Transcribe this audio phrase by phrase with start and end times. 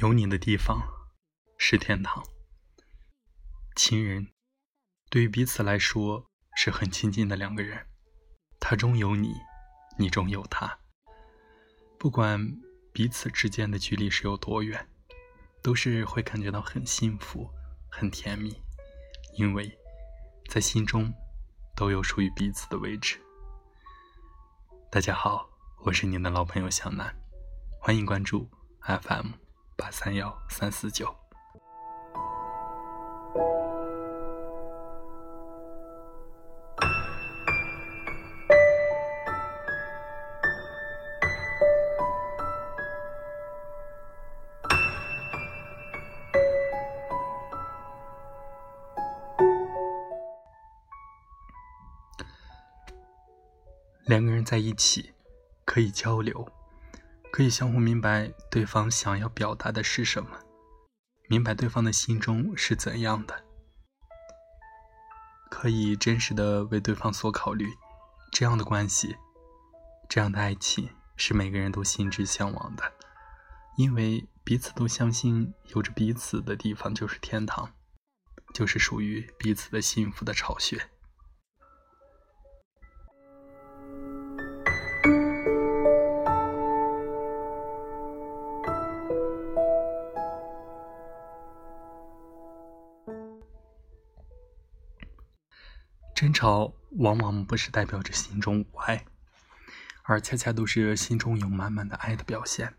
[0.00, 0.80] 有你的地方
[1.58, 2.24] 是天堂。
[3.76, 4.28] 亲人
[5.10, 6.24] 对于彼此来说
[6.56, 7.86] 是很亲近的两个人，
[8.58, 9.34] 他中有你，
[9.98, 10.78] 你中有他。
[11.98, 12.40] 不管
[12.94, 14.88] 彼此之间的距离是有多远，
[15.62, 17.50] 都是会感觉到很幸福、
[17.90, 18.58] 很甜蜜，
[19.34, 19.78] 因为
[20.48, 21.12] 在心中
[21.76, 23.20] 都有属于彼此的位置。
[24.90, 25.50] 大家好，
[25.84, 27.14] 我是您的老朋友小南，
[27.78, 28.48] 欢迎关注
[28.80, 29.39] FM。
[29.80, 31.16] 八三幺三四九。
[54.04, 55.14] 两个人在一起，
[55.64, 56.59] 可以交流。
[57.40, 60.28] 可以相互明白对方想要表达的是什么，
[61.26, 63.46] 明白对方的心中是怎样的，
[65.50, 67.66] 可以真实的为对方所考虑。
[68.30, 69.16] 这样的关系，
[70.06, 72.92] 这样的爱情，是每个人都心之向往的，
[73.78, 77.72] 因为彼此都相信，有着彼此的地方就是天堂，
[78.52, 80.90] 就是属于彼此的幸福的巢穴。
[96.20, 99.06] 争吵往往不是代表着心中无爱，
[100.02, 102.74] 而恰恰都是心中有满满的爱的表现。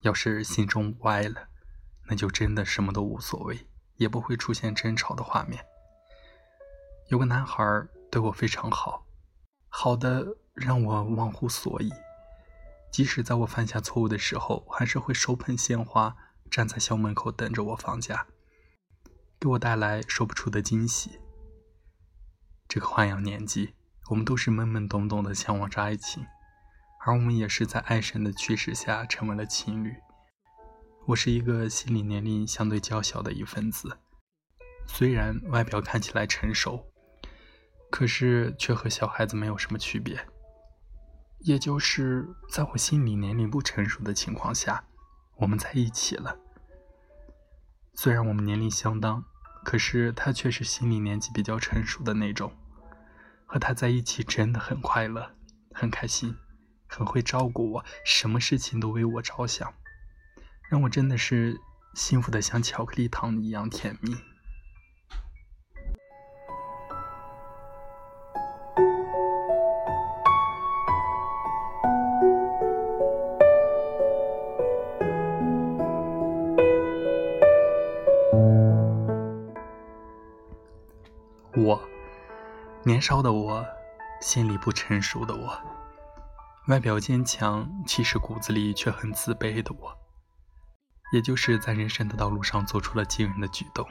[0.00, 1.46] 要是心中无爱了，
[2.08, 5.64] 那就真的什么都无所谓，也不会出现争吵的画面。
[7.10, 9.06] 有个男孩对我非常好，
[9.68, 11.92] 好的让我忘乎所以。
[12.90, 16.16] 即使在我犯下错误的时候，还是会手捧鲜花
[16.50, 18.26] 站在校门口等着我放假，
[19.38, 21.20] 给我带来说不出的惊喜。
[22.74, 23.72] 这个花样年纪，
[24.10, 26.26] 我们都是懵懵懂懂的向往着爱情，
[27.06, 29.94] 而我们也是在爱神的驱使下成为了情侣。
[31.06, 33.96] 我是一个心理年龄相对较小的一份子，
[34.88, 36.84] 虽然外表看起来成熟，
[37.92, 40.26] 可是却和小孩子没有什么区别。
[41.42, 44.84] 也就是在我心理年龄不成熟的情况下，
[45.36, 46.36] 我们在一起了。
[47.92, 49.24] 虽然我们年龄相当，
[49.64, 52.52] 可是他却是心理年纪比较成熟的那种。
[53.54, 55.30] 和他在一起真的很快乐，
[55.72, 56.34] 很开心，
[56.88, 59.72] 很会照顾我，什么事情都为我着想，
[60.68, 61.60] 让我真的是
[61.94, 64.16] 幸福的像巧克力糖一样甜蜜。
[82.86, 83.66] 年少的我，
[84.20, 85.58] 心里不成熟的我，
[86.66, 89.90] 外表坚强，其实骨子里却很自卑的我，
[91.14, 93.88] 也就是在人生的道路上做出了惊人的举动，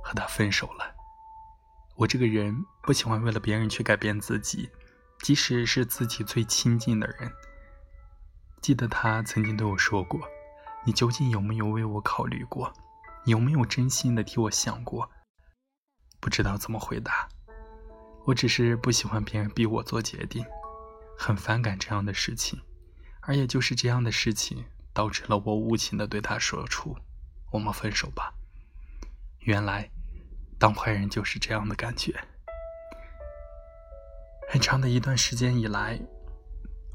[0.00, 0.94] 和他分手了。
[1.96, 4.70] 我这个人不喜欢为了别人去改变自己，
[5.20, 7.32] 即使是自己最亲近的人。
[8.60, 10.20] 记得他曾经对我说过
[10.86, 12.72] ：“你究竟有没有为我考虑过？
[13.24, 15.10] 有没有真心的替我想过？”
[16.22, 17.28] 不知道怎么回答。
[18.24, 20.44] 我只是不喜欢别人逼我做决定，
[21.18, 22.60] 很反感这样的事情，
[23.20, 26.96] 而也就是这样的事情，导致了我无情的对他说出
[27.50, 28.32] “我们分手吧”。
[29.40, 29.90] 原来，
[30.56, 32.14] 当坏人就是这样的感觉。
[34.48, 36.00] 很长的一段时间以来，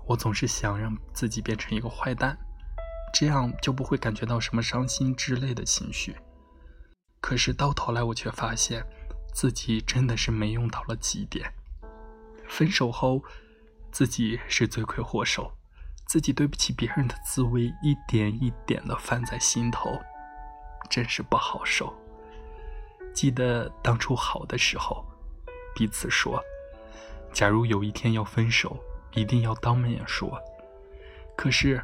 [0.06, 2.38] 我总是想让自己变成一个坏蛋，
[3.14, 6.16] 这样就不会感觉到什么伤心之类的情绪。
[7.20, 8.86] 可是到头来，我却发现。
[9.34, 11.54] 自己真的是没用到了极点。
[12.48, 13.24] 分手后，
[13.92, 15.52] 自己是罪魁祸首，
[16.06, 20.00] 自己对不起别人的滋味一点一点的泛在心头，
[20.90, 21.94] 真是不好受。
[23.14, 25.06] 记得当初好的时候，
[25.76, 26.42] 彼此说，
[27.34, 28.78] 假如有一天要分手，
[29.14, 30.40] 一定要当面说。
[31.36, 31.84] 可是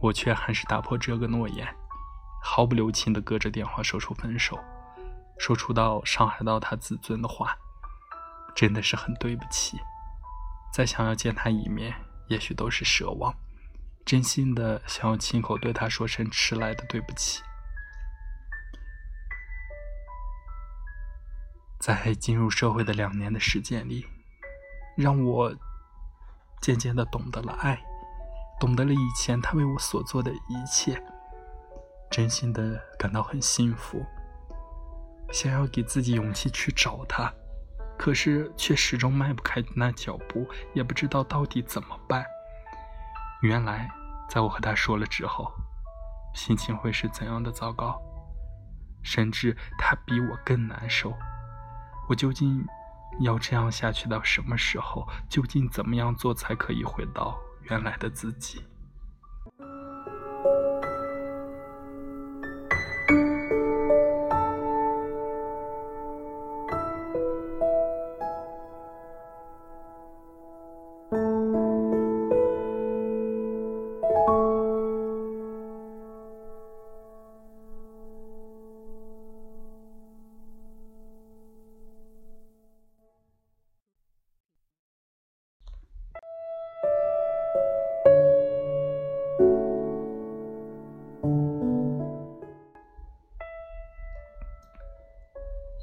[0.00, 1.66] 我却还是打破这个诺言，
[2.42, 4.58] 毫不留情的隔着电话说出分手。
[5.38, 7.56] 说出到伤害到他自尊的话，
[8.54, 9.78] 真的是很对不起。
[10.72, 11.94] 再想要见他一面，
[12.28, 13.34] 也许都是奢望。
[14.04, 17.42] 真心的想要亲口对他说声迟来的对不起。
[21.78, 24.06] 在进入社会的两年的时间里，
[24.96, 25.54] 让我
[26.60, 27.82] 渐渐的懂得了爱，
[28.58, 31.02] 懂得了以前他为我所做的一切。
[32.10, 34.04] 真心的感到很幸福，
[35.34, 37.30] 想要给自己勇气去找他，
[37.98, 42.24] 可是却始终迈不开那脚步，也不知道到底怎么办。
[43.42, 43.90] 原来，
[44.30, 45.52] 在我和他说了之后，
[46.36, 48.00] 心情会是怎样的糟糕，
[49.02, 51.12] 甚至他比我更难受。
[52.08, 52.64] 我究竟
[53.18, 55.04] 要这样下去到什么时候？
[55.28, 58.64] 究竟怎么样做才可以回到原来的自己？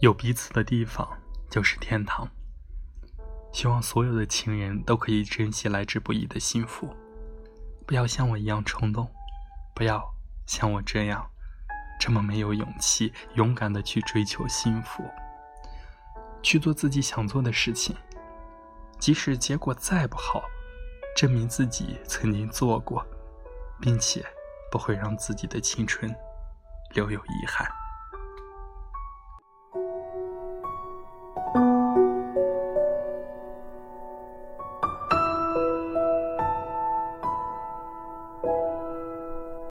[0.01, 1.07] 有彼此的地方
[1.47, 2.27] 就是天堂。
[3.53, 6.95] 希望所有的情人都可以珍惜来之不易的幸福，
[7.85, 9.07] 不要像我一样冲动，
[9.75, 10.03] 不要
[10.47, 11.29] 像我这样
[11.99, 15.03] 这么没有勇气，勇敢的去追求幸福，
[16.41, 17.95] 去做自己想做的事情，
[18.97, 20.41] 即使结果再不好，
[21.15, 23.05] 证明自己曾经做过，
[23.79, 24.25] 并且
[24.71, 26.11] 不会让自己的青春
[26.95, 27.71] 留有遗憾。